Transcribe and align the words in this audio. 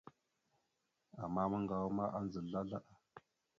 Ama 1.23 1.41
maŋgawa 1.51 1.87
ma 1.97 2.05
andza 2.17 2.39
slaslaɗa. 2.43 2.93